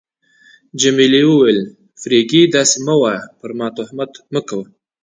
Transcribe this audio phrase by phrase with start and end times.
[0.81, 1.59] جميلې وويل:
[2.01, 4.65] فرګي، داسي مه وایه، پر ما تهمت مه کوه.